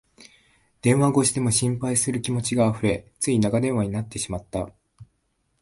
[0.81, 4.71] 電話越しでも心配する気持ちがあふれ、つい長電話になってしまった